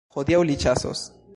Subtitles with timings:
[0.15, 1.05] Hodiaŭ li ĉasos.